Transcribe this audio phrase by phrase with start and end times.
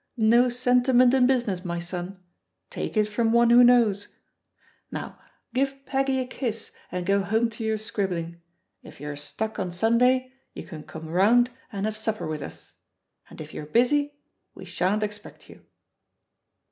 [0.17, 2.19] No sentiment in business, my son—
[2.71, 4.07] take it from one who knows.
[4.91, 5.19] Now
[5.53, 8.41] give Peggy a kiss and go home to your scribbling.
[8.81, 12.73] If you're stuck on Sunday, you can come round and have supper with us;
[13.29, 14.15] and if you're busy,
[14.55, 15.63] we shan't expect you."